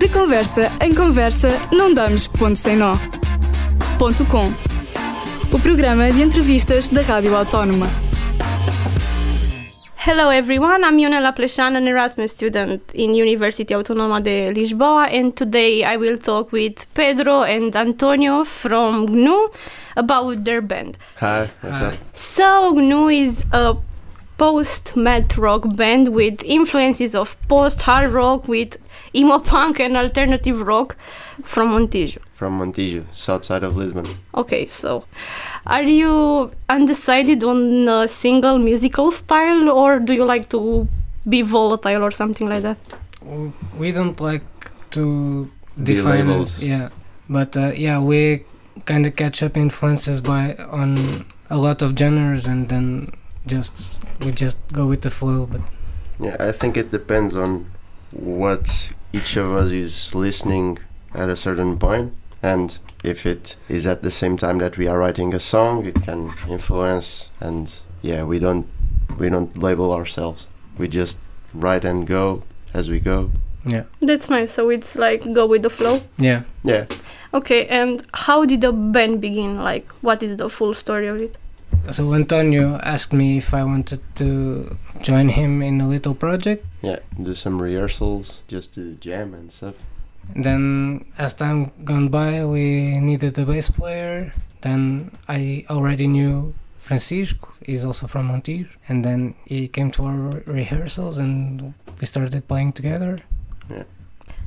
De 0.00 0.08
conversa 0.08 0.72
em 0.80 0.94
conversa, 0.94 1.50
não 1.70 1.92
damos 1.92 2.26
ponto 2.26 2.56
sem 2.56 2.74
nó. 2.74 2.94
Ponto 3.98 4.24
com. 4.24 4.50
O 5.52 5.60
programa 5.60 6.10
de 6.10 6.22
entrevistas 6.22 6.88
da 6.88 7.02
Rádio 7.02 7.36
Autónoma. 7.36 7.86
Hello 10.06 10.32
everyone, 10.32 10.82
I'm 10.86 10.98
Ionela 10.98 11.34
Pleșan, 11.34 11.76
an 11.76 11.86
Erasmus 11.86 12.32
student 12.32 12.80
in 12.94 13.10
University 13.10 13.74
Autonoma 13.74 14.22
de 14.22 14.50
Lisboa, 14.54 15.10
and 15.12 15.32
today 15.32 15.84
I 15.84 15.98
will 15.98 16.16
talk 16.16 16.50
with 16.50 16.86
Pedro 16.94 17.42
and 17.42 17.76
Antonio 17.76 18.46
from 18.46 19.04
GNU 19.04 19.50
about 19.96 20.46
their 20.46 20.62
band. 20.62 20.96
Hi, 21.18 21.46
what's 21.60 21.82
up? 21.82 21.94
So, 22.14 22.72
GNU 22.72 23.10
is 23.10 23.44
a 23.52 23.76
post 24.38 24.96
mat 24.96 25.36
rock 25.36 25.76
band 25.76 26.08
with 26.08 26.42
influences 26.44 27.14
of 27.14 27.36
post 27.48 27.82
hard 27.82 28.08
rock 28.08 28.48
with 28.48 28.78
emo 29.14 29.38
punk 29.38 29.80
and 29.80 29.96
alternative 29.96 30.62
rock 30.62 30.96
from 31.44 31.68
Montijo. 31.70 32.18
From 32.34 32.58
Montijo, 32.60 33.04
south 33.12 33.44
side 33.44 33.62
of 33.64 33.76
Lisbon. 33.76 34.06
Okay, 34.34 34.66
so 34.66 35.04
are 35.66 35.82
you 35.82 36.50
undecided 36.68 37.42
on 37.44 37.88
a 37.88 38.08
single 38.08 38.58
musical 38.58 39.10
style 39.10 39.68
or 39.68 39.98
do 39.98 40.12
you 40.14 40.24
like 40.24 40.48
to 40.50 40.88
be 41.28 41.42
volatile 41.42 42.02
or 42.02 42.10
something 42.10 42.48
like 42.48 42.62
that? 42.62 42.78
we 43.78 43.92
don't 43.92 44.18
like 44.20 44.42
to 44.90 45.50
define 45.82 46.28
labels. 46.28 46.56
it, 46.62 46.66
yeah 46.68 46.88
but 47.28 47.54
uh, 47.56 47.70
yeah 47.76 47.98
we 48.00 48.42
kind 48.86 49.04
of 49.06 49.14
catch 49.14 49.42
up 49.42 49.56
influences 49.58 50.20
by 50.22 50.54
on 50.70 51.26
a 51.50 51.56
lot 51.58 51.82
of 51.82 51.96
genres 51.98 52.46
and 52.46 52.70
then 52.70 53.10
just 53.46 54.02
we 54.24 54.32
just 54.32 54.58
go 54.72 54.86
with 54.86 55.02
the 55.02 55.10
flow 55.10 55.46
but 55.46 55.60
Yeah, 56.18 56.36
I 56.40 56.52
think 56.52 56.76
it 56.76 56.90
depends 56.90 57.34
on 57.36 57.66
what 58.10 58.92
each 59.12 59.36
of 59.36 59.52
us 59.54 59.72
is 59.72 60.14
listening 60.14 60.78
at 61.14 61.28
a 61.28 61.36
certain 61.36 61.78
point, 61.78 62.12
and 62.42 62.78
if 63.02 63.26
it 63.26 63.56
is 63.68 63.86
at 63.86 64.02
the 64.02 64.10
same 64.10 64.36
time 64.36 64.58
that 64.58 64.78
we 64.78 64.86
are 64.86 64.98
writing 64.98 65.34
a 65.34 65.40
song, 65.40 65.84
it 65.86 65.96
can 66.02 66.32
influence. 66.48 67.30
And 67.40 67.74
yeah, 68.02 68.22
we 68.24 68.38
don't 68.38 68.66
we 69.18 69.28
don't 69.28 69.56
label 69.58 69.92
ourselves. 69.92 70.46
We 70.78 70.88
just 70.88 71.20
write 71.52 71.84
and 71.84 72.06
go 72.06 72.42
as 72.72 72.88
we 72.88 73.00
go. 73.00 73.30
yeah 73.66 73.84
That's 74.00 74.30
nice. 74.30 74.52
So 74.52 74.70
it's 74.70 74.96
like 74.96 75.20
go 75.32 75.46
with 75.46 75.62
the 75.62 75.70
flow. 75.70 76.00
yeah 76.18 76.42
Yeah, 76.64 76.86
Okay, 77.32 77.66
and 77.66 78.02
how 78.14 78.44
did 78.44 78.60
the 78.60 78.72
band 78.72 79.20
begin? 79.20 79.62
Like, 79.62 79.86
what 80.02 80.22
is 80.22 80.36
the 80.36 80.48
full 80.48 80.74
story 80.74 81.06
of 81.08 81.20
it? 81.20 81.38
So 81.88 82.12
antonio 82.14 82.76
asked 82.82 83.12
me 83.12 83.38
if 83.38 83.54
i 83.54 83.64
wanted 83.64 84.00
to 84.14 84.76
join 85.00 85.28
him 85.28 85.62
in 85.62 85.80
a 85.80 85.88
little 85.88 86.14
project 86.14 86.64
yeah. 86.82 86.98
Do 87.22 87.34
some 87.34 87.60
rehearsals 87.60 88.40
just 88.48 88.74
to 88.74 88.94
jam 88.94 89.34
and 89.34 89.52
stuff. 89.52 89.74
Then 90.34 91.04
as 91.18 91.34
time 91.34 91.72
gone 91.84 92.08
by 92.08 92.44
we 92.44 92.98
needed 93.00 93.36
a 93.38 93.44
bass 93.44 93.70
player 93.70 94.32
then 94.62 95.10
i 95.28 95.64
already 95.68 96.06
knew 96.06 96.54
francisco 96.78 97.48
he's 97.66 97.84
also 97.84 98.06
from 98.06 98.28
montijo 98.28 98.68
and 98.88 99.04
then 99.04 99.34
he 99.44 99.68
came 99.68 99.90
to 99.90 100.04
our 100.04 100.30
rehearsals 100.46 101.18
and 101.18 101.74
we 102.00 102.06
started 102.06 102.46
playing 102.46 102.72
together 102.72 103.18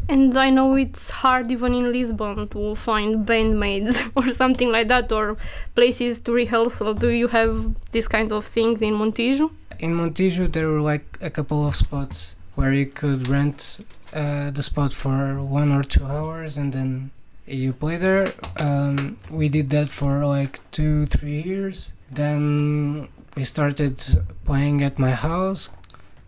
And 0.09 0.38
I 0.38 0.50
know 0.50 0.76
it's 0.76 1.09
hard 1.09 1.52
even 1.52 1.73
in 1.73 1.92
Lisbon 1.92 2.48
to 2.50 2.76
find 2.76 3.26
bandmates 3.26 4.12
or 4.16 4.30
something 4.30 4.72
like 4.72 4.88
that 4.90 5.12
or 5.12 5.38
places 5.76 6.20
to 6.22 6.34
rehearsal. 6.34 6.94
Do 6.94 7.09
you 7.09 7.28
have 7.30 7.76
this 7.92 8.08
kind 8.08 8.31
of 8.31 8.46
things 8.46 8.81
in 8.81 8.94
Montijo? 8.94 9.50
in 9.80 9.96
montijo 9.96 10.52
there 10.52 10.70
were 10.70 10.81
like 10.81 11.18
a 11.22 11.30
couple 11.30 11.68
of 11.68 11.76
spots 11.76 12.36
where 12.56 12.72
you 12.72 12.86
could 12.86 13.28
rent 13.28 13.80
uh, 14.14 14.52
the 14.52 14.64
spot 14.64 14.94
for 14.94 15.42
one 15.42 15.72
or 15.72 15.84
two 15.84 16.06
hours 16.06 16.58
and 16.58 16.74
then 16.74 17.12
you 17.46 17.74
play 17.74 17.98
there 17.98 18.26
um, 18.58 19.18
we 19.30 19.50
did 19.50 19.70
that 19.70 19.90
for 19.90 20.26
like 20.26 20.59
two 20.72 21.06
three 21.08 21.42
years 21.42 21.92
then 22.12 23.08
we 23.35 23.44
started 23.44 24.02
playing 24.46 24.81
at 24.81 25.00
my 25.00 25.12
house 25.12 25.70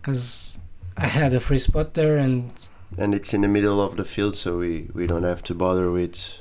because 0.00 0.58
i 0.96 1.06
had 1.06 1.32
a 1.32 1.40
free 1.40 1.58
spot 1.58 1.94
there 1.94 2.18
and 2.18 2.50
and 2.98 3.14
it's 3.14 3.34
in 3.34 3.42
the 3.42 3.48
middle 3.48 3.80
of 3.80 3.96
the 3.96 4.04
field, 4.04 4.36
so 4.36 4.58
we, 4.58 4.88
we 4.94 5.06
don't 5.06 5.24
have 5.24 5.42
to 5.44 5.54
bother 5.54 5.90
with 5.90 6.40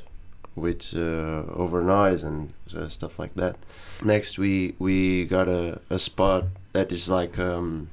with 0.56 0.94
uh, 0.95 1.44
over 1.53 1.83
noise 1.83 2.23
and 2.23 2.53
uh, 2.75 2.88
stuff 2.88 3.19
like 3.19 3.35
that. 3.35 3.57
Next, 4.03 4.38
we 4.38 4.75
we 4.79 5.25
got 5.25 5.47
a, 5.47 5.81
a 5.89 6.00
spot 6.00 6.45
that 6.73 6.91
is 6.91 7.09
like 7.09 7.38
um, 7.38 7.89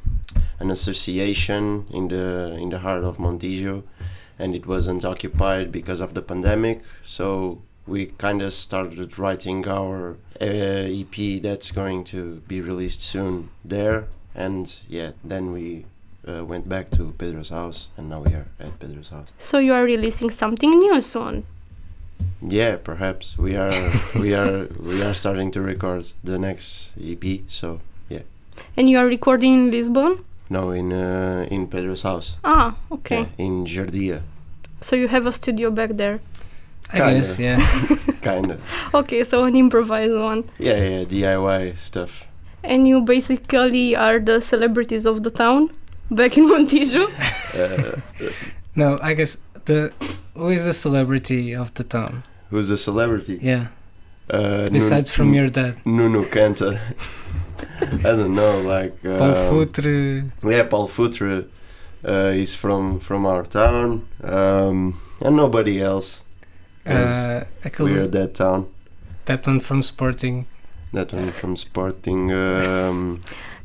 an 0.60 0.70
association 0.70 1.86
in 1.90 2.08
the 2.08 2.56
in 2.60 2.70
the 2.70 2.78
heart 2.78 3.04
of 3.04 3.18
Montijo, 3.18 3.82
and 4.38 4.54
it 4.54 4.66
wasn't 4.66 5.04
occupied 5.04 5.72
because 5.72 6.00
of 6.00 6.14
the 6.14 6.22
pandemic. 6.22 6.82
So 7.02 7.62
we 7.86 8.06
kind 8.06 8.42
of 8.42 8.52
started 8.52 9.18
writing 9.18 9.66
our 9.66 10.16
uh, 10.40 10.44
EP 11.00 11.42
that's 11.42 11.72
going 11.72 12.04
to 12.04 12.42
be 12.46 12.60
released 12.60 13.02
soon 13.02 13.50
there, 13.64 14.06
and 14.34 14.78
yeah, 14.88 15.12
then 15.24 15.52
we 15.52 15.86
uh, 16.28 16.44
went 16.44 16.68
back 16.68 16.90
to 16.90 17.12
Pedro's 17.18 17.48
house, 17.50 17.88
and 17.96 18.08
now 18.08 18.20
we 18.20 18.32
are 18.32 18.46
at 18.60 18.78
Pedro's 18.78 19.08
house. 19.10 19.28
So 19.38 19.58
you 19.58 19.72
are 19.74 19.84
releasing 19.84 20.30
something 20.30 20.70
new 20.78 21.00
soon. 21.00 21.44
Yeah, 22.40 22.76
perhaps 22.76 23.36
we 23.38 23.56
are 23.56 23.72
we 24.18 24.34
are 24.34 24.66
we 24.80 25.02
are 25.02 25.14
starting 25.14 25.50
to 25.52 25.60
record 25.60 26.12
the 26.24 26.38
next 26.38 26.92
EP. 27.02 27.24
So 27.48 27.80
yeah. 28.08 28.22
And 28.76 28.88
you 28.88 28.98
are 28.98 29.06
recording 29.06 29.52
in 29.54 29.70
Lisbon? 29.70 30.24
no, 30.50 30.70
in 30.70 30.92
uh, 30.92 31.46
in 31.50 31.66
Pedro's 31.66 32.02
house. 32.02 32.36
Ah, 32.44 32.76
okay. 32.90 33.20
Yeah, 33.20 33.44
in 33.46 33.64
Jardia, 33.66 34.20
So 34.80 34.96
you 34.96 35.08
have 35.08 35.26
a 35.26 35.32
studio 35.32 35.70
back 35.70 35.96
there. 35.96 36.20
i 36.92 36.98
Kinda. 36.98 37.14
guess 37.14 37.38
yeah 37.38 37.58
kind 38.20 38.50
of. 38.52 38.60
Okay, 38.94 39.24
so 39.24 39.44
an 39.44 39.56
improvised 39.56 40.12
one. 40.14 40.44
Yeah, 40.58 40.76
yeah, 40.76 41.04
DIY 41.04 41.78
stuff. 41.78 42.26
And 42.62 42.86
you 42.86 43.00
basically 43.00 43.96
are 43.96 44.20
the 44.20 44.40
celebrities 44.40 45.06
of 45.06 45.22
the 45.22 45.30
town 45.30 45.70
back 46.14 46.36
in 46.38 46.46
Montijo. 46.48 47.08
Uh, 47.54 48.00
no 48.74 48.98
i 49.02 49.12
guess 49.12 49.36
the 49.66 49.92
who 50.34 50.48
is 50.48 50.64
the 50.64 50.72
celebrity 50.72 51.54
of 51.54 51.68
the 51.74 51.84
town 51.84 52.22
who's 52.50 52.70
a 52.70 52.76
celebrity? 52.76 53.38
yeah 53.42 53.66
Uh, 54.30 54.70
besides 54.70 55.08
Nun- 55.10 55.16
from 55.16 55.34
your 55.34 55.48
dad 55.50 55.74
Nuno 55.84 56.22
Canta. 56.24 56.78
I 58.08 58.12
don't 58.18 58.34
know, 58.34 58.60
like 58.76 58.94
uh, 59.04 59.18
paul 59.20 59.34
futre 59.50 60.30
Yeah, 60.42 60.64
Paul 60.70 60.88
Futre. 60.88 61.44
Uh, 62.04 62.30
he's 62.38 62.54
from 62.54 63.00
from 63.00 63.26
our 63.26 63.44
town, 63.44 64.06
um, 64.24 64.78
and 65.20 65.36
nobody 65.36 65.82
else. 65.82 66.22
uh, 66.86 67.44
aquele- 67.64 67.92
we're 67.94 68.08
that 68.08 68.34
town. 68.34 68.66
that 69.26 69.46
one 69.46 69.60
from 69.60 69.82
sporting 69.82 70.46
That 70.92 71.12
one 71.12 71.30
from 71.32 71.56
Sporting. 71.56 72.30
Um, 72.32 73.18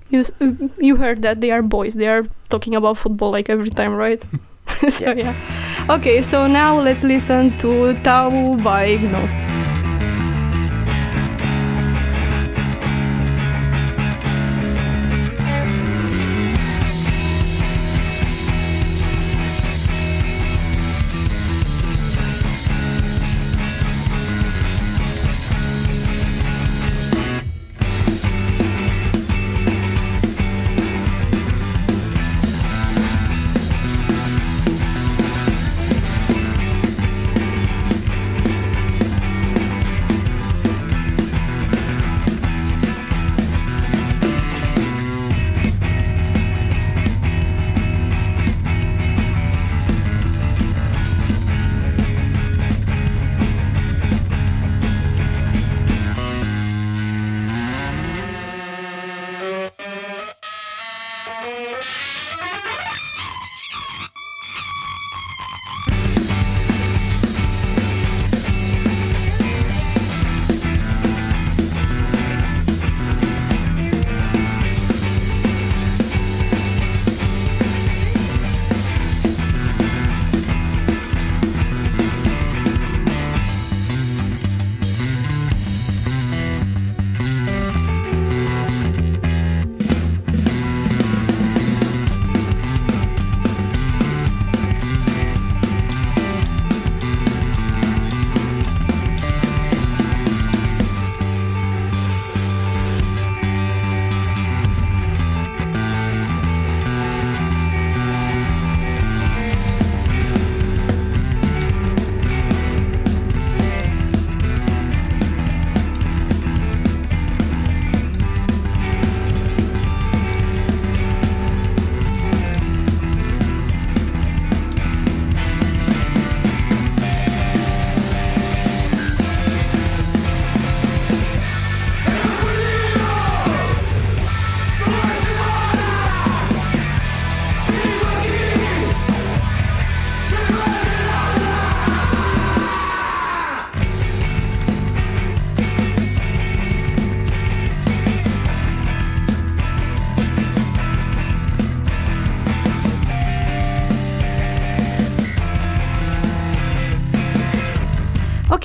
You 0.10 0.20
s- 0.20 0.32
you 0.80 0.96
heard 0.98 1.22
that 1.24 1.42
they 1.42 1.52
are 1.52 1.62
boys. 1.62 1.96
They 1.96 2.08
are 2.08 2.26
talking 2.50 2.76
about 2.76 2.98
football 2.98 3.32
like 3.32 3.50
every 3.50 3.70
time, 3.70 3.96
right? 3.96 4.24
so 4.90 5.12
yeah. 5.12 5.36
Okay, 5.90 6.22
so 6.22 6.48
now 6.48 6.80
let's 6.80 7.04
listen 7.04 7.58
to 7.58 7.94
Tau 8.04 8.56
by 8.64 8.96
Gnu. 8.96 9.57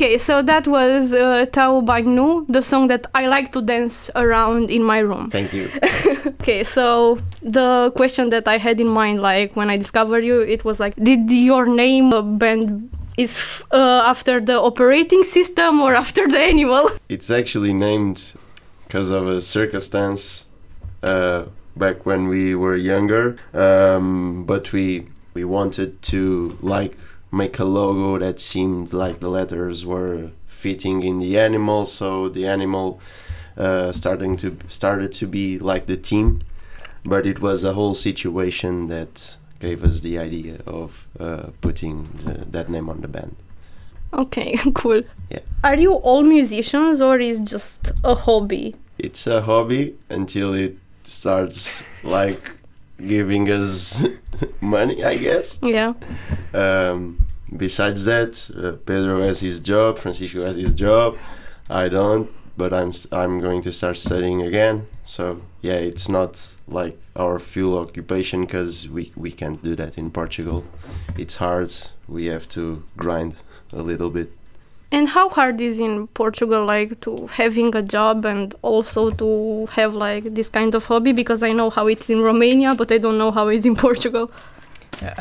Okay, 0.03 0.19
so 0.19 0.43
that 0.43 0.67
was 0.67 1.15
uh, 1.15 1.47
Bagnu, 1.47 2.45
the 2.49 2.61
song 2.61 2.89
that 2.89 3.07
I 3.15 3.29
like 3.29 3.53
to 3.53 3.63
dance 3.63 4.11
around 4.17 4.69
in 4.69 4.83
my 4.83 4.99
room. 4.99 5.31
Thank 5.31 5.53
you. 5.53 5.69
Okay, 6.43 6.65
so 6.65 7.21
the 7.41 7.93
question 7.95 8.31
that 8.31 8.49
I 8.49 8.59
had 8.59 8.81
in 8.81 8.89
mind, 8.89 9.23
like 9.23 9.55
when 9.55 9.71
I 9.71 9.77
discovered 9.77 10.25
you, 10.25 10.41
it 10.41 10.65
was 10.65 10.81
like, 10.81 10.97
did 10.97 11.31
your 11.31 11.67
name 11.67 12.13
uh, 12.13 12.21
band 12.21 12.91
is 13.17 13.63
uh, 13.71 14.03
after 14.05 14.41
the 14.41 14.61
operating 14.61 15.23
system 15.23 15.81
or 15.81 15.95
after 15.95 16.27
the 16.27 16.39
animal? 16.39 16.91
It's 17.09 17.31
actually 17.31 17.73
named 17.73 18.35
because 18.89 19.11
of 19.11 19.29
a 19.29 19.41
circumstance 19.41 20.49
uh, 21.05 21.45
back 21.77 22.05
when 22.05 22.27
we 22.27 22.57
were 22.57 22.75
younger. 22.75 23.37
Um, 23.55 24.43
but 24.47 24.73
we 24.73 25.07
we 25.35 25.45
wanted 25.45 26.03
to 26.11 26.59
like 26.61 26.99
make 27.33 27.59
a 27.59 27.65
logo 27.65 28.19
that 28.19 28.39
seemed 28.39 28.93
like 28.93 29.19
the 29.19 29.29
letters 29.29 29.85
were 29.85 30.31
fitting 30.47 31.03
in 31.03 31.19
the 31.19 31.39
animal, 31.39 31.85
so 31.85 32.29
the 32.29 32.47
animal 32.47 33.01
uh, 33.57 33.91
starting 33.91 34.37
to 34.37 34.57
started 34.69 35.11
to 35.13 35.27
be 35.27 35.59
like 35.59 35.87
the 35.87 35.97
team. 35.97 36.41
But 37.05 37.27
it 37.27 37.41
was 37.41 37.65
a 37.65 37.73
whole 37.73 37.95
situation 37.95 38.87
that 38.87 39.37
gave 39.59 39.83
us 39.83 40.01
the 40.01 40.19
idea 40.19 40.61
of 40.67 41.09
uh, 41.19 41.49
putting 41.61 42.05
the, 42.25 42.45
that 42.51 42.69
name 42.69 42.89
on 42.89 43.01
the 43.01 43.09
band. 43.09 43.35
Okay, 44.13 44.57
cool. 44.75 45.03
Yeah. 45.31 45.41
Are 45.65 45.77
you 45.77 45.95
all 45.95 46.23
musicians 46.23 47.01
or 47.01 47.19
is 47.19 47.41
just 47.41 47.91
a 48.05 48.15
hobby? 48.15 48.77
it's 48.99 49.27
a 49.27 49.43
hobby 49.43 49.97
until 50.09 50.55
it 50.55 50.77
starts 51.03 51.85
like 52.05 52.53
giving 53.07 53.51
us 53.51 54.05
money 54.61 55.05
i 55.05 55.17
guess. 55.17 55.59
Yeah. 55.63 55.95
um, 56.55 57.27
besides 57.57 58.05
that 58.05 58.51
uh, 58.57 58.73
pedro 58.87 59.21
has 59.23 59.41
his 59.41 59.59
job 59.61 59.99
francisco 59.99 60.45
has 60.45 60.57
his 60.57 60.75
job. 60.75 61.17
I 61.69 61.89
don't 61.89 62.31
but 62.57 62.73
i'm 62.73 62.93
st- 62.93 63.13
i'm 63.13 63.41
going 63.41 63.63
to 63.63 63.73
start 63.73 63.97
studying 63.97 64.43
again. 64.43 64.87
So 65.05 65.41
yeah 65.63 65.75
it's 65.91 66.09
not 66.09 66.55
like 66.69 66.99
our 67.17 67.39
full 67.39 67.79
occupation 67.79 68.43
because 68.43 68.89
we 68.89 69.13
we 69.17 69.31
can't 69.33 69.63
do 69.63 69.75
that 69.77 69.97
in 69.99 70.11
portugal. 70.11 70.65
It's 71.17 71.37
hard. 71.37 71.73
We 72.09 72.27
have 72.27 72.47
to 72.51 72.83
grind 72.97 73.37
a 73.73 73.83
little 73.83 74.11
bit 74.11 74.31
And 74.93 75.09
how 75.09 75.31
hard 75.31 75.61
is 75.61 75.81
in 75.81 76.07
Portugal, 76.09 76.67
like 76.67 77.01
to 77.01 77.27
having 77.29 77.75
a 77.75 77.83
job 77.83 78.27
and 78.27 78.55
also 78.61 79.11
to 79.11 79.67
have 79.73 79.95
like 79.95 80.35
this 80.35 80.51
kind 80.51 80.75
of 80.75 80.85
hobby? 80.85 81.13
Because 81.13 81.43
I 81.43 81.53
know 81.53 81.71
how 81.71 81.87
it's 81.89 82.11
in 82.11 82.21
Romania, 82.21 82.75
but 82.75 82.93
I 82.93 82.99
don't 82.99 83.17
know 83.17 83.31
how 83.33 83.49
it's 83.49 83.65
in 83.65 83.75
Portugal. 83.87 84.31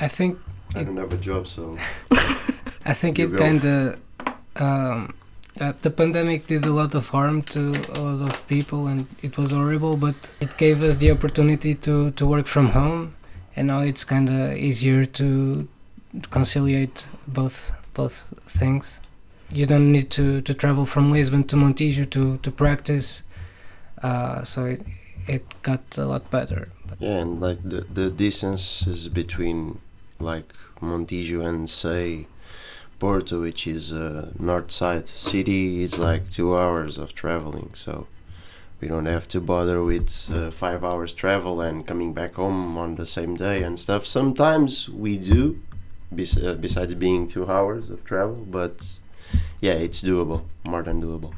I 0.06 0.08
think 0.08 0.38
i 0.76 0.84
don't 0.84 0.98
have 0.98 1.12
a 1.12 1.18
job 1.18 1.48
so 1.48 1.78
I 2.86 2.94
think 2.94 3.20
it 3.20 3.36
kind 3.36 3.66
of 3.66 4.00
um, 4.56 5.14
uh, 5.60 5.74
the 5.82 5.90
pandemic 5.90 6.48
did 6.48 6.66
a 6.66 6.72
lot 6.72 6.96
of 6.96 7.10
harm 7.10 7.42
to 7.44 7.72
a 7.96 8.00
lot 8.00 8.22
of 8.30 8.48
people, 8.48 8.88
and 8.88 9.06
it 9.22 9.38
was 9.38 9.52
horrible. 9.52 9.98
But 9.98 10.36
it 10.40 10.58
gave 10.58 10.82
us 10.82 10.96
the 10.96 11.12
opportunity 11.12 11.76
to 11.76 12.12
to 12.12 12.26
work 12.26 12.48
from 12.48 12.70
home, 12.70 13.14
and 13.56 13.68
now 13.68 13.82
it's 13.82 14.04
kind 14.04 14.30
of 14.30 14.58
easier 14.58 15.06
to 15.06 15.68
conciliate 16.30 17.06
both 17.28 17.74
both 17.94 18.34
things. 18.48 19.01
You 19.54 19.66
don't 19.66 19.92
need 19.92 20.10
to 20.12 20.42
to 20.42 20.54
travel 20.54 20.86
from 20.86 21.12
Lisbon 21.12 21.44
to 21.46 21.56
Montijo 21.56 22.10
to 22.10 22.38
to 22.38 22.52
practice, 22.52 23.24
uh, 24.02 24.44
so 24.44 24.66
it 24.66 24.82
it 25.28 25.44
got 25.62 25.98
a 25.98 26.06
lot 26.06 26.30
better. 26.32 26.70
Yeah, 27.00 27.20
and 27.20 27.42
like 27.42 27.62
the 27.64 27.82
the 27.82 28.10
distances 28.10 29.10
between 29.10 29.80
like 30.20 30.54
Montijo 30.82 31.46
and 31.46 31.70
say 31.70 32.28
Porto, 33.00 33.42
which 33.42 33.68
is 33.68 33.92
a 33.92 34.32
north 34.40 34.72
side 34.72 35.08
city, 35.08 35.84
is 35.84 36.00
like 36.00 36.30
two 36.30 36.56
hours 36.56 36.98
of 36.98 37.14
traveling. 37.14 37.72
So 37.74 38.08
we 38.80 38.88
don't 38.88 39.06
have 39.06 39.28
to 39.30 39.42
bother 39.42 39.84
with 39.84 40.30
uh, 40.34 40.52
five 40.52 40.84
hours 40.84 41.14
travel 41.14 41.62
and 41.62 41.86
coming 41.86 42.14
back 42.14 42.36
home 42.36 42.78
on 42.78 42.96
the 42.96 43.06
same 43.06 43.36
day 43.36 43.64
and 43.64 43.78
stuff. 43.78 44.06
Sometimes 44.06 44.88
we 44.90 45.18
do, 45.18 45.62
uh, 46.12 46.54
besides 46.54 46.94
being 46.96 47.28
two 47.28 47.50
hours 47.50 47.90
of 47.90 48.04
travel, 48.06 48.46
but 48.50 48.98
yeah, 49.62 49.74
it's 49.74 50.02
doable, 50.04 50.42
more 50.66 50.84
than 50.84 51.02
doable. 51.02 51.34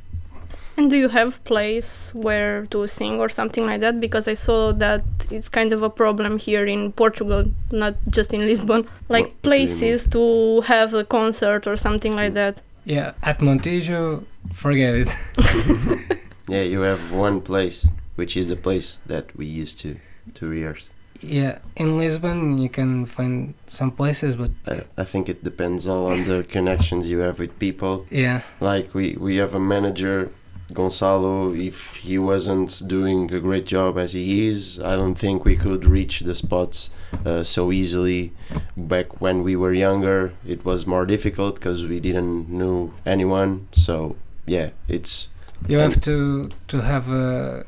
And 0.76 0.90
do 0.90 0.98
you 0.98 1.08
have 1.10 1.44
place 1.44 2.12
where 2.16 2.66
to 2.72 2.88
sing 2.88 3.20
or 3.20 3.30
something 3.30 3.66
like 3.68 3.82
that? 3.82 4.00
Because 4.00 4.28
I 4.28 4.34
saw 4.34 4.72
that 4.74 5.04
it's 5.30 5.48
kind 5.48 5.72
of 5.72 5.84
a 5.84 5.90
problem 5.90 6.40
here 6.40 6.66
in 6.66 6.92
Portugal, 6.94 7.46
not 7.72 7.94
just 8.10 8.34
in 8.34 8.42
Lisbon. 8.42 8.88
Like 9.08 9.26
What 9.26 9.42
do 9.44 9.50
you 9.52 9.58
mean? 9.68 9.68
places 9.68 10.08
to 10.10 10.62
have 10.62 10.96
a 10.96 11.04
concert 11.04 11.68
or 11.68 11.78
something 11.78 12.16
like 12.16 12.34
that. 12.34 12.62
yeah, 12.86 13.14
at 13.22 13.40
Montijo, 13.40 14.24
forget 14.52 14.96
it. 14.96 15.16
Yeah, 16.50 16.64
you 16.64 16.82
have 16.82 17.12
one 17.14 17.40
place, 17.40 17.88
which 18.16 18.36
is 18.36 18.50
the 18.50 18.58
place 18.58 19.00
that 19.06 19.34
we 19.38 19.46
used 19.46 19.80
to 19.80 19.96
to 20.34 20.48
rehearse. 20.50 20.90
Yeah, 21.24 21.60
in 21.76 21.98
Lisbon 21.98 22.58
you 22.58 22.70
can 22.70 23.06
find 23.06 23.54
some 23.68 23.92
places, 23.92 24.36
but 24.36 24.52
I, 24.68 24.84
I 24.98 25.04
think 25.04 25.30
it 25.30 25.44
depends 25.44 25.88
all 25.88 26.08
on 26.12 26.26
the 26.28 26.44
connections 26.44 27.10
you 27.10 27.20
have 27.20 27.40
with 27.40 27.58
people. 27.60 28.06
yeah, 28.12 28.42
Like 28.60 28.94
we, 28.94 29.16
we 29.20 29.38
have 29.38 29.54
a 29.56 29.60
manager, 29.60 30.32
Gonçalo. 30.74 31.58
If 31.58 31.96
he 31.98 32.18
wasn't 32.18 32.82
doing 32.88 33.34
a 33.34 33.40
great 33.40 33.66
job 33.66 33.98
as 33.98 34.14
he 34.14 34.48
is, 34.48 34.80
I 34.80 34.96
don't 34.96 35.16
think 35.16 35.46
we 35.46 35.56
could 35.56 35.86
reach 35.86 36.22
the 36.22 36.36
spots 36.36 36.90
uh, 37.26 37.44
so 37.44 37.72
easily. 37.72 38.34
Back 38.78 39.22
when 39.22 39.44
we 39.44 39.56
were 39.56 39.74
younger, 39.74 40.34
it 40.46 40.66
was 40.66 40.86
more 40.86 41.06
difficult 41.06 41.56
because 41.56 41.86
we 41.86 42.00
didn't 42.00 42.50
know 42.50 42.94
anyone. 43.06 43.68
So 43.72 44.16
yeah, 44.46 44.70
it's 44.88 45.30
you 45.68 45.78
have 45.80 46.02
to 46.02 46.50
to 46.68 46.82
have 46.82 47.10
a 47.10 47.66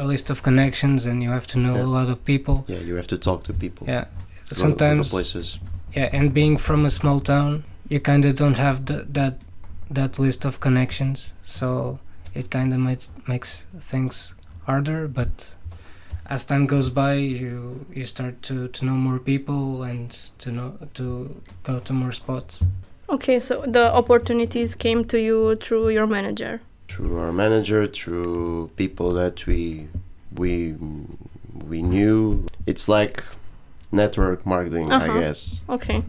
a 0.00 0.04
list 0.12 0.30
of 0.30 0.42
connections, 0.42 1.06
and 1.06 1.22
you 1.22 1.30
have 1.30 1.46
to 1.46 1.58
know 1.58 1.74
Yeah. 1.76 1.86
a 1.88 1.90
lot 1.98 2.08
of 2.14 2.18
people. 2.24 2.56
yeah 2.72 2.82
you 2.88 2.96
have 2.96 3.06
to 3.14 3.18
talk 3.18 3.42
to 3.44 3.52
people. 3.52 3.86
Yeah, 3.88 4.04
Go 4.04 4.06
to- 4.06 4.44
go 4.44 4.48
to 4.48 4.54
sometimes 4.54 5.10
places. 5.10 5.58
yeah, 5.96 6.08
and 6.18 6.32
being 6.34 6.58
from 6.58 6.84
a 6.86 6.90
small 6.90 7.20
town, 7.20 7.62
you 7.92 8.00
kind 8.00 8.24
of 8.24 8.32
don't 8.42 8.58
have 8.58 8.76
th- 8.84 9.06
that 9.18 9.34
that 9.98 10.18
list 10.18 10.44
of 10.44 10.58
connections, 10.60 11.34
so 11.42 11.98
it 12.34 12.46
kind 12.50 12.72
of 12.72 12.78
makes 12.78 13.12
makes 13.26 13.66
things 13.92 14.34
harder. 14.66 15.08
But 15.08 15.56
as 16.26 16.44
time 16.44 16.66
goes 16.66 16.88
by, 16.90 17.14
you 17.14 17.84
you 17.98 18.06
start 18.06 18.34
to 18.48 18.54
to 18.68 18.84
know 18.86 18.96
more 19.08 19.18
people 19.18 19.82
and 19.90 20.10
to 20.42 20.50
know 20.50 20.70
to 20.94 21.04
go 21.68 21.78
to 21.80 21.92
more 21.92 22.12
spots. 22.12 22.62
Okay, 23.08 23.40
so 23.40 23.54
the 23.72 23.92
opportunities 24.00 24.76
came 24.76 25.04
to 25.04 25.18
you 25.18 25.56
through 25.56 25.88
your 25.94 26.06
manager. 26.06 26.60
Through 26.90 27.18
our 27.18 27.32
manager, 27.32 27.86
through 27.86 28.70
people 28.76 29.12
that 29.14 29.46
we 29.46 29.86
we 30.34 30.74
we 31.70 31.82
knew. 31.82 32.44
It's 32.66 32.88
like 32.88 33.24
network 33.92 34.44
marketing, 34.46 34.90
Uh-huh. 34.92 35.12
I 35.12 35.20
guess. 35.20 35.60
Okay, 35.68 36.02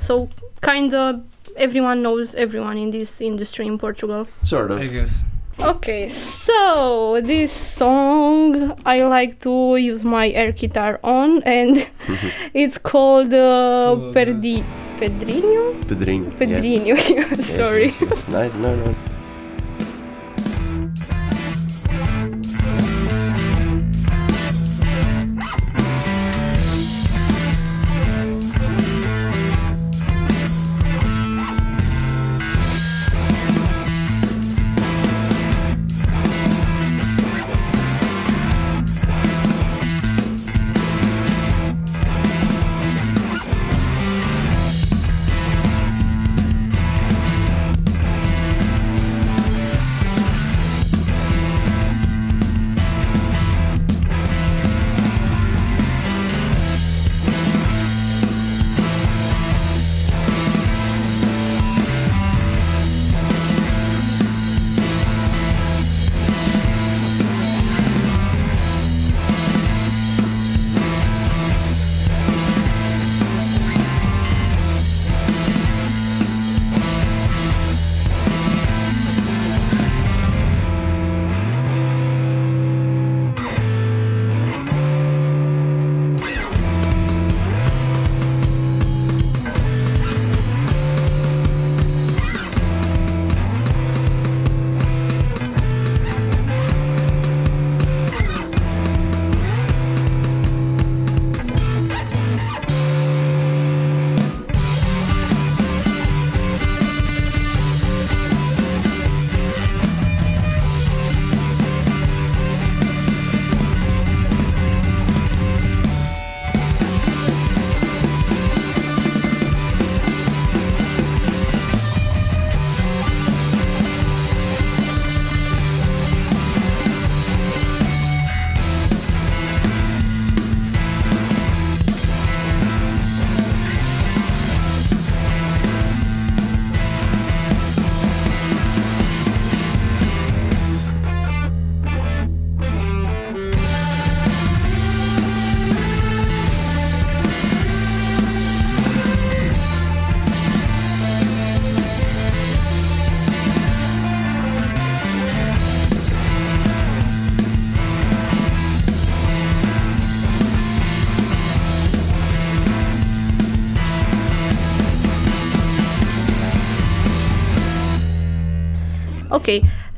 so 0.00 0.28
kind 0.60 0.92
of 0.94 1.22
everyone 1.56 2.02
knows 2.02 2.34
everyone 2.34 2.78
in 2.78 2.90
this 2.90 3.20
industry 3.20 3.66
in 3.66 3.78
Portugal. 3.78 4.26
Sort 4.42 4.70
of. 4.70 4.80
I 4.80 4.86
guess. 4.88 5.24
Okay, 5.60 6.08
so 6.08 7.20
this 7.22 7.52
song 7.52 8.74
I 8.84 9.04
like 9.06 9.38
to 9.46 9.76
use 9.76 10.04
my 10.04 10.30
air 10.30 10.50
guitar 10.52 10.98
on, 11.04 11.42
and 11.44 11.88
it's 12.54 12.76
called 12.78 13.32
uh, 13.32 13.94
Perdi 14.14 14.64
Pedrinho. 14.98 15.62
Pedrinho. 15.86 16.26
yes. 16.26 16.38
Pedrinho, 16.40 16.94
Yes, 17.36 17.46
sorry. 17.54 17.86
yes, 17.86 18.00
yes. 18.02 18.28
Nice. 18.28 18.54
No, 18.54 18.74
no. 18.74 18.94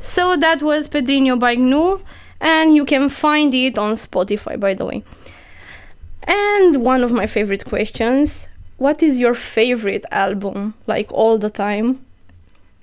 So 0.07 0.37
that 0.37 0.61
was 0.61 0.87
Pedrinho 0.87 1.37
by 1.37 1.55
GNU, 1.55 1.99
and 2.39 2.75
you 2.75 2.85
can 2.85 3.09
find 3.09 3.53
it 3.53 3.77
on 3.77 3.93
Spotify, 3.93 4.59
by 4.59 4.73
the 4.73 4.85
way. 4.85 5.03
And 6.23 6.83
one 6.83 7.03
of 7.03 7.11
my 7.11 7.27
favorite 7.27 7.65
questions 7.65 8.47
What 8.77 9.01
is 9.01 9.19
your 9.19 9.33
favorite 9.33 10.05
album, 10.11 10.75
like 10.85 11.11
all 11.11 11.37
the 11.37 11.49
time? 11.49 12.05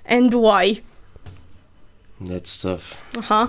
And 0.05 0.33
why? 0.33 0.81
That's 2.19 2.61
tough. 2.61 3.01
Uh 3.17 3.21
huh. 3.21 3.47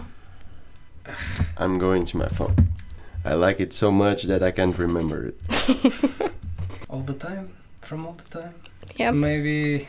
I'm 1.57 1.79
going 1.79 2.05
to 2.07 2.17
my 2.17 2.29
phone. 2.29 2.57
I 3.25 3.35
like 3.35 3.61
it 3.61 3.73
so 3.73 3.91
much 3.91 4.23
that 4.25 4.43
I 4.43 4.53
can't 4.53 4.79
remember 4.79 5.27
it. 5.27 5.37
All 6.89 7.01
the 7.01 7.15
time, 7.15 7.51
from 7.81 8.07
all 8.07 8.13
the 8.13 8.41
time. 8.41 8.55
Yeah. 8.95 9.11
Maybe 9.11 9.89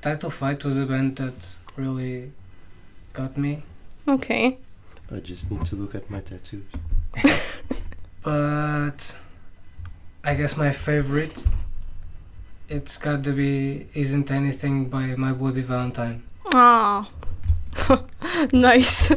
Title 0.00 0.30
Fight 0.30 0.64
was 0.64 0.78
a 0.78 0.86
band 0.86 1.16
that 1.16 1.56
really 1.76 2.32
got 3.12 3.36
me. 3.36 3.62
Okay. 4.08 4.58
I 5.10 5.18
just 5.20 5.50
need 5.50 5.64
to 5.66 5.76
look 5.76 5.94
at 5.94 6.10
my 6.10 6.20
tattoos. 6.20 6.64
But 8.24 9.18
I 10.22 10.34
guess 10.34 10.56
my 10.56 10.70
favorite, 10.70 11.46
it's 12.68 12.96
got 12.96 13.24
to 13.24 13.32
be 13.32 13.88
Isn't 13.94 14.30
Anything 14.30 14.84
by 14.88 15.06
My 15.16 15.32
Bloody 15.32 15.62
Valentine. 15.62 16.22
Ah. 16.54 17.10
nice. 18.52 19.10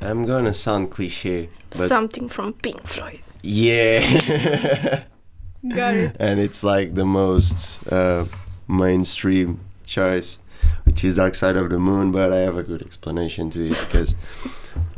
I'm 0.00 0.24
gonna 0.24 0.54
sound 0.54 0.90
cliche, 0.90 1.50
but 1.70 1.88
Something 1.88 2.28
from 2.30 2.54
Pink 2.54 2.86
Floyd. 2.86 3.20
yeah. 3.42 5.04
Got 5.68 5.94
it. 5.94 6.16
and 6.18 6.40
it's 6.40 6.64
like 6.64 6.94
the 6.94 7.04
most 7.04 7.86
uh, 7.92 8.24
mainstream 8.66 9.60
choice, 9.86 10.38
which 10.84 11.04
is 11.04 11.16
Dark 11.16 11.34
Side 11.34 11.56
of 11.56 11.70
the 11.70 11.78
Moon. 11.78 12.12
But 12.12 12.32
I 12.32 12.38
have 12.38 12.56
a 12.56 12.62
good 12.62 12.82
explanation 12.82 13.50
to 13.50 13.64
it 13.64 13.68
because 13.68 14.14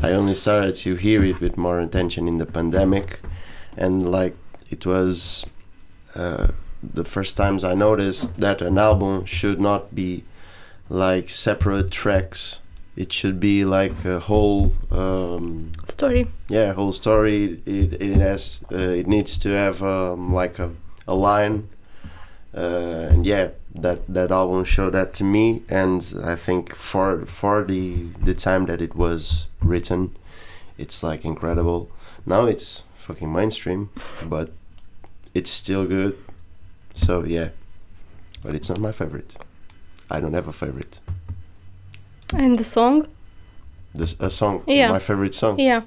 I 0.00 0.10
only 0.12 0.34
started 0.34 0.74
to 0.76 0.94
hear 0.96 1.24
it 1.24 1.40
with 1.40 1.56
more 1.56 1.78
attention 1.80 2.28
in 2.28 2.38
the 2.38 2.46
pandemic, 2.46 3.20
and 3.76 4.10
like 4.10 4.36
it 4.70 4.86
was 4.86 5.44
uh, 6.14 6.48
the 6.82 7.04
first 7.04 7.36
times 7.36 7.64
I 7.64 7.74
noticed 7.74 8.38
that 8.40 8.60
an 8.62 8.78
album 8.78 9.24
should 9.24 9.60
not 9.60 9.94
be 9.94 10.24
like 10.88 11.28
separate 11.30 11.90
tracks. 11.90 12.60
It 12.96 13.12
should 13.12 13.40
be 13.40 13.64
like 13.64 14.04
a 14.04 14.20
whole. 14.20 14.72
Um, 14.90 15.72
Story. 15.88 16.26
yeah 16.48 16.72
whole 16.72 16.92
story 16.92 17.60
it, 17.66 18.00
it 18.00 18.16
has 18.16 18.60
uh, 18.72 18.76
it 19.00 19.06
needs 19.06 19.38
to 19.38 19.48
have 19.50 19.80
um, 19.82 20.32
like 20.34 20.58
a, 20.58 20.70
a 21.06 21.14
line 21.14 21.68
uh, 22.56 23.10
and 23.10 23.24
yeah 23.26 23.48
that 23.74 24.06
that 24.06 24.30
album 24.30 24.64
showed 24.64 24.90
that 24.92 25.12
to 25.14 25.24
me 25.24 25.62
and 25.68 26.14
i 26.24 26.36
think 26.36 26.74
for 26.74 27.26
for 27.26 27.64
the 27.64 28.04
the 28.22 28.34
time 28.34 28.66
that 28.66 28.80
it 28.80 28.94
was 28.94 29.48
written 29.60 30.14
it's 30.78 31.02
like 31.02 31.24
incredible 31.24 31.90
now 32.24 32.44
it's 32.44 32.84
fucking 32.94 33.32
mainstream 33.32 33.90
but 34.28 34.50
it's 35.34 35.50
still 35.50 35.84
good 35.86 36.16
so 36.92 37.24
yeah 37.24 37.48
but 38.42 38.54
it's 38.54 38.68
not 38.68 38.78
my 38.78 38.92
favorite 38.92 39.34
i 40.10 40.20
don't 40.20 40.34
have 40.34 40.46
a 40.48 40.52
favorite 40.52 41.00
And 42.34 42.58
the 42.58 42.64
song? 42.64 43.06
this 43.94 44.16
a 44.20 44.30
song 44.30 44.62
Yeah. 44.66 44.90
my 44.92 44.98
favorite 45.00 45.34
song 45.34 45.58
Yeah. 45.58 45.82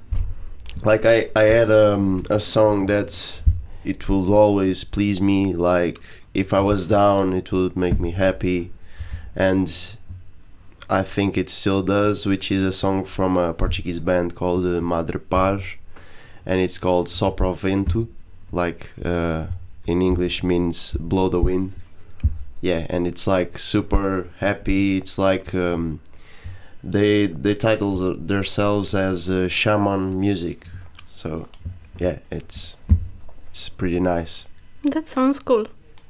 like 0.83 1.05
I 1.05 1.29
I 1.35 1.43
had 1.57 1.71
um, 1.71 2.23
a 2.29 2.39
song 2.39 2.87
that 2.87 3.41
it 3.87 4.09
will 4.09 4.33
always 4.33 4.83
please 4.83 5.19
me. 5.21 5.53
Like 5.53 5.99
if 6.33 6.53
I 6.53 6.59
was 6.59 6.87
down, 6.87 7.33
it 7.33 7.51
would 7.51 7.75
make 7.75 7.99
me 7.99 8.11
happy, 8.11 8.71
and 9.35 9.67
I 10.89 11.03
think 11.03 11.37
it 11.37 11.49
still 11.49 11.83
does. 11.83 12.25
Which 12.25 12.51
is 12.51 12.61
a 12.61 12.71
song 12.71 13.05
from 13.05 13.37
a 13.37 13.53
Portuguese 13.53 13.99
band 13.99 14.35
called 14.35 14.65
uh, 14.65 14.81
Madrepaz, 14.81 15.63
and 16.45 16.59
it's 16.59 16.77
called 16.77 17.07
Sopra 17.07 17.53
Vento, 17.55 18.07
like 18.51 18.93
uh, 19.03 19.47
in 19.85 20.01
English 20.01 20.43
means 20.43 20.93
blow 20.93 21.29
the 21.29 21.41
wind. 21.41 21.73
Yeah, 22.61 22.87
and 22.89 23.07
it's 23.07 23.27
like 23.27 23.57
super 23.57 24.27
happy. 24.39 24.97
It's 24.97 25.17
like 25.17 25.53
um, 25.53 25.99
they 26.83 27.27
they 27.27 27.55
title 27.55 28.15
themselves 28.15 28.93
as 28.93 29.29
uh, 29.29 29.47
shaman 29.47 30.19
music 30.19 30.65
so 31.05 31.47
yeah 31.97 32.19
it's 32.31 32.75
it's 33.57 33.69
pretty 33.69 33.99
nice 33.99 34.47
That 34.93 35.07
sounds 35.07 35.39
cool. 35.39 35.65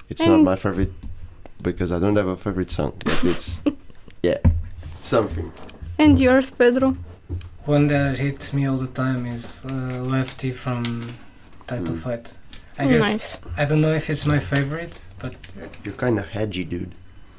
it's 0.09 0.25
not 0.25 0.41
my 0.43 0.55
favorite 0.55 0.91
because 1.63 1.91
i 1.95 1.99
don't 1.99 2.15
have 2.17 2.27
a 2.27 2.37
favorite 2.37 2.71
song 2.71 2.91
but 3.05 3.23
it's 3.23 3.63
yeah 4.29 4.39
something 4.93 5.51
And 5.99 6.19
yours, 6.19 6.51
Pedro? 6.51 6.93
One 7.65 7.87
that 7.87 8.19
hits 8.19 8.53
me 8.53 8.67
all 8.69 8.77
the 8.77 8.91
time 9.03 9.25
is 9.25 9.63
uh, 9.65 10.03
Lefty 10.13 10.51
from 10.51 10.83
Title 11.67 11.95
Mm. 11.95 12.01
Fight. 12.03 12.25
I 12.79 12.83
guess 12.87 13.11
Nice. 13.11 13.37
I 13.57 13.65
don't 13.65 13.81
know 13.81 13.95
if 13.95 14.09
it's 14.11 14.25
my 14.25 14.39
favorite, 14.39 14.95
but 15.21 15.33
you're 15.83 15.97
kind 16.05 16.19
of 16.19 16.25
hedgy 16.35 16.63
dude 16.71 16.93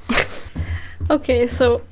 Okay, 1.10 1.46
so 1.46 1.82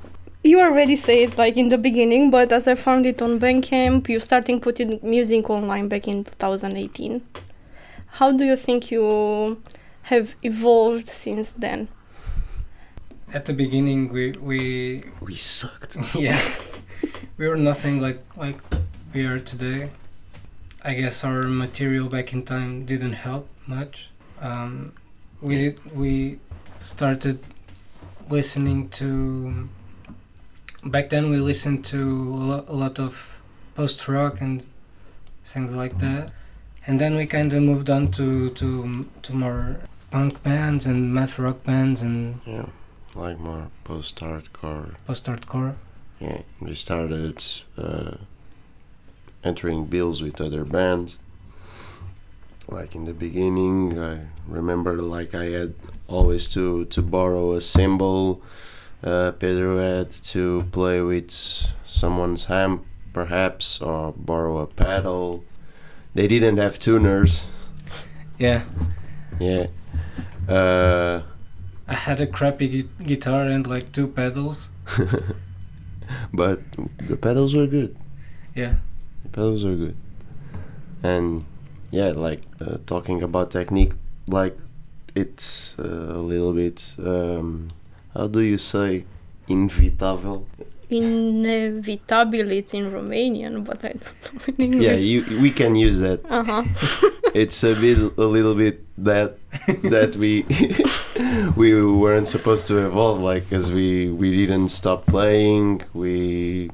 you 0.43 0.59
already 0.59 0.95
said 0.95 1.37
like 1.37 1.55
in 1.57 1.69
the 1.69 1.77
beginning, 1.77 2.29
but 2.29 2.51
as 2.51 2.67
I 2.67 2.75
found 2.75 3.05
it 3.05 3.21
on 3.21 3.39
Bandcamp, 3.39 4.09
you 4.09 4.19
starting 4.19 4.59
putting 4.59 4.99
music 5.01 5.49
online 5.49 5.87
back 5.87 6.07
in 6.07 6.23
2018. 6.23 7.21
How 8.17 8.31
do 8.31 8.45
you 8.45 8.55
think 8.55 8.91
you 8.91 9.61
have 10.03 10.35
evolved 10.43 11.07
since 11.07 11.51
then? 11.51 11.87
at 13.33 13.45
the 13.45 13.51
beginning 13.51 14.07
we 14.07 14.31
we 14.31 15.03
we 15.19 15.35
sucked 15.35 15.97
yeah 16.15 16.39
we 17.37 17.45
were 17.45 17.57
nothing 17.57 18.01
like 18.01 18.21
like 18.37 18.59
we 19.13 19.25
are 19.25 19.39
today. 19.39 19.89
I 20.83 20.93
guess 20.93 21.23
our 21.23 21.43
material 21.43 22.07
back 22.07 22.33
in 22.33 22.43
time 22.43 22.85
didn't 22.85 23.13
help 23.13 23.49
much. 23.65 24.09
Um, 24.39 24.93
we 25.41 25.55
did 25.55 25.95
we 25.95 26.39
started 26.79 27.39
listening 28.29 28.89
to 28.89 29.69
back 30.83 31.09
then 31.09 31.29
we 31.29 31.37
listened 31.37 31.85
to 31.85 32.63
a, 32.67 32.71
a 32.71 32.75
lot 32.75 32.99
of 32.99 33.41
post 33.75 34.07
rock 34.07 34.41
and 34.41 34.65
things 35.43 35.73
like 35.73 35.97
that 35.99 36.31
and 36.87 37.01
then 37.01 37.15
we 37.15 37.25
kind 37.27 37.53
of 37.53 37.61
moved 37.61 37.89
on 37.89 38.09
to 38.11 38.49
to 38.51 39.05
to 39.21 39.35
more 39.35 39.77
punk 40.09 40.41
bands 40.41 40.85
and 40.85 41.13
math 41.13 41.37
rock 41.37 41.63
bands 41.63 42.01
and 42.01 42.39
yeah 42.45 42.65
like 43.15 43.39
more 43.39 43.67
post-hardcore. 43.83 44.95
post 45.05 45.25
hardcore 45.25 45.75
yeah 46.19 46.41
we 46.61 46.73
started 46.73 47.43
uh, 47.77 48.15
entering 49.43 49.85
bills 49.85 50.21
with 50.21 50.41
other 50.41 50.65
bands. 50.65 51.19
Like 52.69 52.95
in 52.95 53.05
the 53.05 53.13
beginning 53.13 53.97
i 53.97 54.27
remember 54.45 55.01
like 55.01 55.33
i 55.33 55.45
had 55.45 55.73
always 56.07 56.49
to 56.53 56.85
to 56.85 57.01
borrow 57.01 57.53
a 57.53 57.61
cymbal 57.61 58.41
uh, 59.03 59.31
pedro 59.31 59.77
had 59.77 60.11
to 60.11 60.63
play 60.71 60.99
with 61.01 61.31
someone's 61.85 62.49
amp 62.49 62.85
perhaps 63.13 63.81
or 63.81 64.11
borrow 64.17 64.57
a 64.57 64.67
pedal 64.67 65.45
they 66.17 66.27
didn't 66.27 66.57
have 66.57 66.79
tuners 66.79 67.45
yeah 68.39 68.61
yeah 69.39 69.67
uh, 70.49 71.21
i 71.87 71.93
had 71.93 72.19
a 72.19 72.25
crappy 72.37 72.67
gu- 72.73 72.89
guitar 73.05 73.41
and 73.43 73.67
like 73.67 73.91
two 73.97 74.07
pedals 74.07 74.69
but 76.33 76.59
the 77.07 77.17
pedals 77.17 77.53
were 77.55 77.67
good 77.67 77.95
yeah 78.55 78.73
The 79.23 79.29
pedals 79.29 79.63
are 79.65 79.75
good. 79.75 79.95
And 81.03 81.43
yeah, 81.91 82.11
like 82.27 82.41
uh, 82.63 82.77
talking 82.85 83.21
about 83.21 83.51
technique, 83.51 83.93
like 84.25 84.55
it's 85.15 85.75
uh, 85.77 86.17
a 86.19 86.23
little 86.31 86.53
bit. 86.53 86.95
Um, 86.97 87.67
how 88.15 88.27
do 88.27 88.39
you 88.39 88.57
say? 88.57 89.05
Inevitable. 89.47 90.47
Inevitable, 90.89 92.51
it's 92.51 92.73
in 92.73 92.91
Romanian, 92.91 93.65
but 93.65 93.83
I 93.83 93.89
don't 93.89 94.33
know 94.33 94.41
in 94.47 94.63
English. 94.63 94.83
Yeah, 94.83 94.93
you, 94.93 95.41
we 95.41 95.51
can 95.51 95.75
use 95.75 95.99
that. 95.99 96.19
Uh 96.29 96.43
huh. 96.43 96.63
It's 97.33 97.61
a 97.63 97.75
bit, 97.75 97.97
a 98.17 98.23
little 98.23 98.55
bit 98.55 98.83
that 98.97 99.37
that 99.83 100.15
we 100.15 100.45
we 101.55 101.69
weren't 101.85 102.27
supposed 102.27 102.65
to 102.67 102.77
evolve, 102.87 103.19
like, 103.19 103.51
as 103.51 103.69
we 103.69 104.09
we 104.09 104.31
didn't 104.31 104.69
stop 104.69 105.05
playing. 105.05 105.83
We 105.93 106.71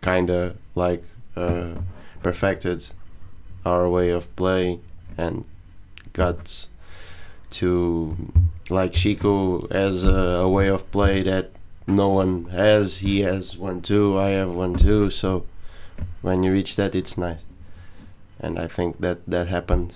kind 0.00 0.30
of 0.30 0.56
like 0.74 1.04
uh, 1.36 1.74
perfected 2.22 2.88
our 3.64 3.88
way 3.88 4.10
of 4.10 4.34
play 4.36 4.80
and 5.16 5.44
got 6.12 6.66
to 7.50 8.16
like 8.70 8.92
Chico 8.92 9.66
as 9.68 10.04
a, 10.04 10.16
a 10.46 10.48
way 10.48 10.68
of 10.68 10.90
play 10.90 11.22
that 11.22 11.50
no 11.88 12.08
one 12.10 12.44
has. 12.50 12.98
He 12.98 13.20
has 13.22 13.56
one 13.56 13.80
too. 13.80 14.18
I 14.18 14.30
have 14.30 14.52
one 14.52 14.74
too. 14.76 15.10
So 15.10 15.46
when 16.22 16.42
you 16.42 16.52
reach 16.52 16.76
that, 16.76 16.94
it's 16.94 17.18
nice. 17.18 17.40
And 18.38 18.58
I 18.58 18.68
think 18.68 19.00
that 19.00 19.26
that 19.26 19.48
happened 19.48 19.94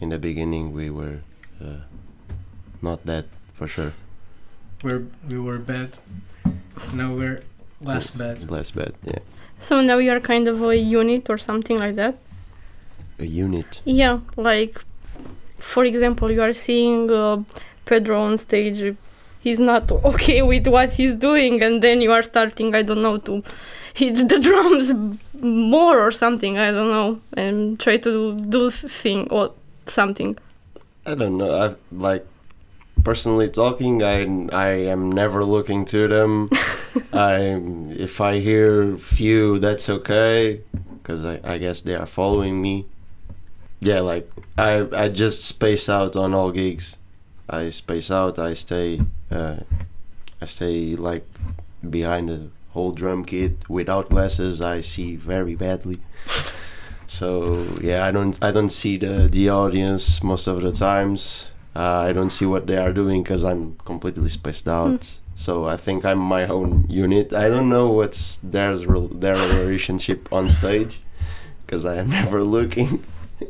in 0.00 0.08
the 0.08 0.18
beginning. 0.18 0.72
We 0.72 0.90
were 0.90 1.20
uh, 1.62 1.86
not 2.82 3.06
that 3.06 3.26
for 3.52 3.68
sure. 3.68 3.92
we're 4.82 5.06
we 5.30 5.38
were 5.38 5.58
bad 5.58 5.90
now 6.92 7.10
we're 7.14 7.42
less 7.80 8.10
bad. 8.10 8.50
less 8.50 8.70
bad. 8.70 8.94
Yeah, 9.04 9.18
So 9.58 9.80
now 9.80 9.98
you 9.98 10.10
are 10.10 10.20
kind 10.20 10.48
of 10.48 10.62
a 10.62 10.76
unit 10.76 11.30
or 11.30 11.38
something 11.38 11.78
like 11.78 11.94
that. 11.96 12.16
a 13.18 13.26
unit. 13.26 13.80
Yeah, 13.84 14.20
like 14.36 14.80
for 15.58 15.84
example, 15.84 16.30
you 16.30 16.42
are 16.42 16.52
seeing 16.52 17.10
uh, 17.10 17.42
Pedro 17.84 18.20
on 18.20 18.38
stage. 18.38 18.96
He's 19.44 19.60
not 19.60 19.92
okay 19.92 20.40
with 20.40 20.66
what 20.68 20.92
he's 20.92 21.14
doing, 21.14 21.62
and 21.62 21.82
then 21.82 22.00
you 22.00 22.12
are 22.12 22.22
starting, 22.22 22.74
I 22.74 22.82
don't 22.82 23.02
know, 23.02 23.18
to 23.18 23.42
hit 23.92 24.26
the 24.26 24.38
drums 24.48 24.90
more 25.38 26.00
or 26.00 26.10
something. 26.10 26.56
I 26.56 26.70
don't 26.70 26.88
know, 26.88 27.20
and 27.34 27.78
try 27.78 27.98
to 27.98 28.38
do, 28.38 28.70
thing 28.70 29.28
or 29.30 29.52
something. 29.84 30.38
I 31.04 31.14
don't 31.14 31.36
know. 31.36 31.52
I 31.52 31.74
like 31.92 32.26
personally 33.04 33.50
talking. 33.50 34.02
I 34.02 34.24
I 34.48 34.70
am 34.94 35.12
never 35.12 35.44
looking 35.44 35.84
to 35.92 36.08
them. 36.08 36.48
I 37.12 37.60
if 38.08 38.22
I 38.22 38.40
hear 38.40 38.96
few, 38.96 39.58
that's 39.58 39.90
okay, 39.90 40.62
because 41.02 41.22
I 41.22 41.38
I 41.44 41.58
guess 41.58 41.82
they 41.82 41.96
are 41.96 42.06
following 42.06 42.62
me. 42.62 42.86
Yeah, 43.80 44.00
like 44.00 44.26
I 44.56 44.88
I 45.04 45.08
just 45.10 45.44
space 45.44 45.90
out 45.90 46.16
on 46.16 46.32
all 46.32 46.50
gigs. 46.50 46.96
I 47.48 47.70
space 47.70 48.10
out. 48.10 48.38
I 48.38 48.54
stay. 48.54 49.00
Uh, 49.30 49.56
I 50.40 50.44
stay 50.46 50.96
like 50.96 51.26
behind 51.88 52.28
the 52.28 52.48
whole 52.70 52.92
drum 52.92 53.24
kit 53.24 53.68
without 53.68 54.10
glasses. 54.10 54.60
I 54.60 54.80
see 54.80 55.16
very 55.16 55.54
badly. 55.54 55.98
So 57.06 57.66
yeah, 57.80 58.06
I 58.06 58.10
don't 58.10 58.36
I 58.42 58.50
don't 58.50 58.70
see 58.70 58.96
the 58.96 59.28
the 59.30 59.50
audience 59.50 60.22
most 60.22 60.46
of 60.46 60.62
the 60.62 60.72
times. 60.72 61.48
Uh, 61.76 62.08
I 62.08 62.12
don't 62.12 62.30
see 62.30 62.46
what 62.46 62.66
they 62.66 62.76
are 62.78 62.92
doing 62.92 63.22
because 63.22 63.44
I'm 63.44 63.76
completely 63.84 64.28
spaced 64.30 64.68
out. 64.68 65.18
So 65.34 65.66
I 65.66 65.76
think 65.76 66.04
I'm 66.04 66.18
my 66.18 66.46
own 66.46 66.86
unit. 66.88 67.32
I 67.32 67.48
don't 67.48 67.68
know 67.68 67.88
what's 67.90 68.36
their 68.36 68.74
their 68.76 69.34
relationship 69.34 70.32
on 70.32 70.48
stage 70.48 71.00
because 71.66 71.84
I 71.84 71.96
am 71.96 72.08
never 72.20 72.42
looking. 72.42 73.04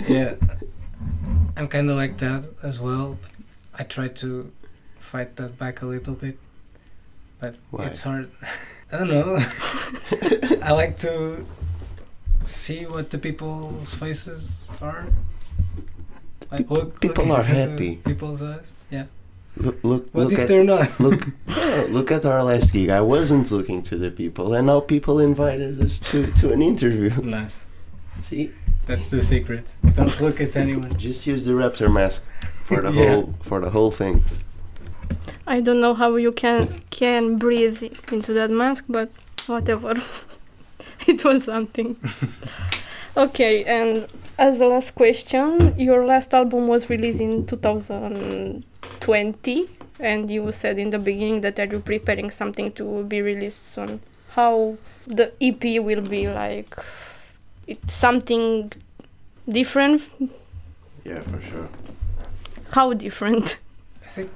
yeah, 0.09 0.35
I'm 1.57 1.69
kind 1.69 1.89
of 1.91 1.97
like 1.97 2.19
that 2.19 2.49
as 2.63 2.81
well. 2.81 3.19
I 3.79 3.83
try 3.85 4.09
to 4.09 4.51
fight 4.99 5.37
that 5.37 5.59
back 5.59 5.83
a 5.83 5.87
little 5.87 6.15
bit, 6.15 6.39
but 7.41 7.57
Why? 7.71 7.87
it's 7.87 8.03
hard. 8.03 8.31
I 8.93 8.99
don't 8.99 9.09
know. 9.09 9.39
I 10.63 10.73
like 10.73 10.97
to 10.99 11.45
see 12.45 12.87
what 12.87 13.11
the 13.11 13.19
people's 13.19 13.95
faces 13.95 14.69
are. 14.81 15.07
Like 16.51 16.71
look, 16.71 17.01
people 17.01 17.25
look 17.27 17.39
are 17.39 17.43
happy. 17.43 17.97
People's 17.97 18.43
eyes. 18.43 18.75
Yeah. 18.91 19.07
Look 19.57 19.83
look 19.83 20.09
What 20.13 20.25
look 20.25 20.33
if 20.33 20.39
at 20.41 20.49
they're 20.49 20.65
not? 20.65 21.01
look 21.01 21.27
yeah, 21.49 21.87
look 21.89 22.11
at 22.13 22.25
our 22.27 22.43
last 22.45 22.73
gig. 22.73 22.91
I 22.91 23.01
wasn't 23.01 23.51
looking 23.51 23.83
to 23.85 23.97
the 23.97 24.11
people, 24.11 24.53
and 24.55 24.67
now 24.67 24.81
people 24.81 25.19
invited 25.21 25.81
us 25.81 25.99
to 26.11 26.27
to 26.33 26.53
an 26.53 26.63
interview. 26.63 27.11
nice. 27.23 27.61
See, 28.23 28.53
That's 28.87 29.09
the 29.11 29.21
secret. 29.23 29.75
Don't 29.95 30.21
look 30.21 30.41
at 30.41 30.57
anyone. 30.57 30.97
just 30.99 31.27
use 31.27 31.45
the 31.45 31.53
raptor 31.53 31.93
mask 31.93 32.25
for 32.65 32.81
the 32.83 32.93
Yeah. 32.97 33.15
whole 33.15 33.35
for 33.43 33.61
the 33.61 33.71
whole 33.71 33.91
thing. 33.91 34.23
I 35.47 35.61
don't 35.61 35.81
know 35.81 35.95
how 35.95 36.17
you 36.17 36.33
can 36.33 36.69
can 36.91 37.37
breathe 37.39 37.83
into 38.13 38.33
that 38.35 38.51
mask, 38.51 38.85
but 38.89 39.11
whatever. 39.47 39.95
it 41.07 41.25
was 41.25 41.45
something. 41.45 41.97
okay, 43.17 43.65
and 43.65 44.07
as 44.39 44.61
a 44.61 44.67
last 44.67 44.95
question, 44.95 45.75
your 45.79 46.05
last 46.07 46.35
album 46.35 46.67
was 46.67 46.89
released 46.91 47.21
in 47.21 47.47
2020, 47.47 49.69
and 50.01 50.31
you 50.31 50.51
said 50.53 50.79
in 50.79 50.91
the 50.91 50.99
beginning 50.99 51.41
that 51.43 51.59
are 51.61 51.67
you 51.67 51.81
preparing 51.81 52.31
something 52.31 52.73
to 52.73 53.05
be 53.05 53.21
released 53.23 53.65
soon. 53.73 54.01
How 54.31 54.77
the 55.07 55.33
EP 55.41 55.81
will 55.83 56.01
be 56.03 56.29
like? 56.29 56.75
It's 57.67 57.95
something 57.95 58.73
different. 59.49 60.03
Yeah, 61.05 61.21
for 61.21 61.41
sure. 61.43 61.69
How 62.75 62.93
different? 62.93 63.59
I 64.05 64.09
think 64.09 64.31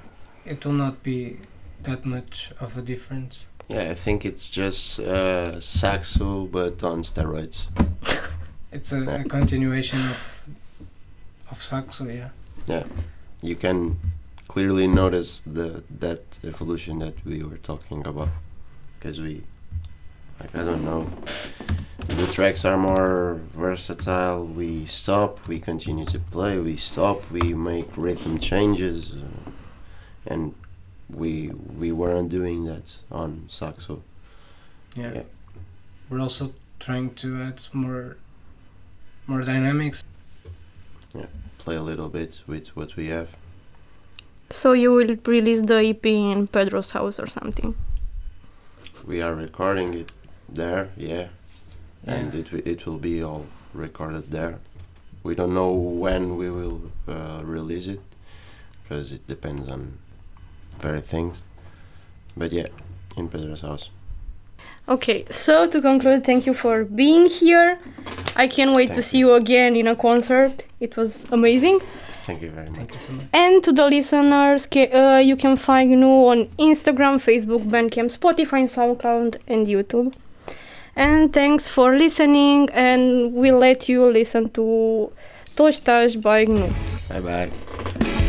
it 0.45 0.65
will 0.65 0.73
not 0.73 1.03
be 1.03 1.37
that 1.83 2.05
much 2.05 2.51
of 2.59 2.77
a 2.77 2.81
difference. 2.81 3.47
Yeah, 3.67 3.91
I 3.91 3.95
think 3.95 4.25
it's 4.25 4.47
just 4.47 4.99
uh, 4.99 5.59
Saxo, 5.59 6.45
but 6.45 6.83
on 6.83 7.03
steroids. 7.03 7.67
It's 8.71 8.93
a, 8.93 8.99
Yeah. 8.99 9.21
a 9.21 9.23
continuation 9.23 9.99
of 10.09 10.45
of 11.51 11.61
Saxo, 11.61 12.05
yeah. 12.07 12.29
Yeah, 12.67 12.83
you 13.41 13.55
can 13.55 13.97
clearly 14.47 14.87
notice 14.87 15.41
the 15.41 15.83
that 15.99 16.39
evolution 16.43 16.99
that 16.99 17.15
we 17.25 17.43
were 17.43 17.57
talking 17.63 18.07
about, 18.07 18.29
because 18.99 19.19
we, 19.21 19.41
like 20.39 20.55
I 20.55 20.63
don't 20.63 20.83
know, 20.85 21.07
the 22.09 22.27
tracks 22.27 22.65
are 22.65 22.77
more 22.77 23.39
versatile. 23.53 24.45
We 24.45 24.85
stop, 24.85 25.47
we 25.47 25.59
continue 25.59 26.05
to 26.05 26.19
play. 26.19 26.57
We 26.59 26.77
stop, 26.77 27.29
we 27.31 27.53
make 27.53 27.95
rhythm 27.95 28.39
changes, 28.39 29.11
uh, 29.11 29.51
and 30.27 30.53
we 31.09 31.51
we 31.77 31.91
weren't 31.91 32.29
doing 32.29 32.65
that 32.65 32.97
on 33.11 33.45
Saxo. 33.47 34.01
yeah. 34.95 35.13
Yeah. 35.13 35.23
We're 36.09 36.21
also 36.21 36.51
trying 36.79 37.13
to 37.15 37.41
add 37.43 37.61
more 37.73 38.17
more 39.27 39.41
dynamics. 39.41 40.03
Yeah, 41.13 41.27
play 41.59 41.75
a 41.75 41.83
little 41.83 42.09
bit 42.09 42.41
with 42.47 42.75
what 42.75 42.95
we 42.95 43.07
have. 43.07 43.29
So 44.51 44.73
you 44.73 44.91
will 44.91 45.15
release 45.25 45.61
the 45.61 45.77
EP 45.89 46.05
in 46.05 46.47
Pedro's 46.47 46.91
house 46.91 47.19
or 47.19 47.27
something? 47.27 47.75
We 49.05 49.21
are 49.21 49.35
recording 49.35 49.93
it 49.93 50.11
there, 50.47 50.89
yeah. 50.97 51.27
And 52.05 52.33
it 52.33 52.51
it 52.53 52.85
will 52.85 52.97
be 52.99 53.23
all 53.23 53.45
recorded 53.73 54.31
there. 54.31 54.59
We 55.23 55.35
don't 55.35 55.53
know 55.53 55.71
when 55.73 56.37
we 56.37 56.49
will 56.49 56.81
uh, 57.07 57.41
release 57.43 57.87
it 57.87 58.01
because 58.83 59.13
it 59.13 59.27
depends 59.27 59.67
on 59.69 59.97
very 60.79 61.01
things. 61.01 61.43
But 62.37 62.51
yeah, 62.51 62.67
in 63.17 63.27
Pedro's 63.27 63.61
house. 63.61 63.89
Okay, 64.87 65.25
so 65.29 65.67
to 65.67 65.81
conclude, 65.81 66.23
thank 66.23 66.45
you 66.47 66.53
for 66.53 66.83
being 66.83 67.27
here. 67.27 67.77
I 68.35 68.47
can't 68.47 68.75
wait 68.75 68.87
to 68.87 68.93
Thank 68.95 69.05
see 69.05 69.19
you 69.19 69.33
again 69.33 69.75
in 69.75 69.87
a 69.87 69.95
concert. 69.95 70.65
It 70.79 70.97
was 70.97 71.25
amazing. 71.31 71.79
Thank 72.23 72.41
you 72.41 72.49
very 72.49 72.67
much. 72.67 72.75
Thank 72.75 72.93
you 72.93 72.99
so 72.99 73.13
much. 73.13 73.25
And 73.33 73.63
to 73.63 73.71
the 73.71 73.85
listeners, 73.87 74.65
ca- 74.65 74.91
uh, 74.91 75.17
you 75.19 75.35
can 75.35 75.57
find 75.57 75.91
Gnu 75.91 76.07
on 76.31 76.45
Instagram, 76.57 77.15
Facebook, 77.19 77.63
Bandcamp, 77.69 78.09
Spotify, 78.17 78.63
SoundCloud, 78.65 79.37
and 79.47 79.67
YouTube. 79.67 80.13
And 80.99 81.31
thanks 81.31 81.65
for 81.65 81.95
listening, 81.95 82.67
and 82.73 83.33
we'll 83.33 83.57
let 83.57 83.87
you 83.87 84.11
listen 84.11 84.49
to 84.49 85.09
Tostash 85.55 86.21
by 86.21 86.43
Gnu. 86.43 86.67
Bye 87.07 87.21
bye. 87.21 88.28